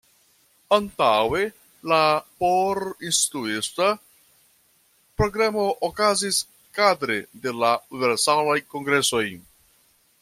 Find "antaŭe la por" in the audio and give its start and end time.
0.75-2.81